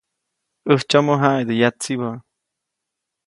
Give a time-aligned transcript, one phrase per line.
[0.69, 2.11] ‒ʼÄjtsyomo jaʼidä yatsibä-.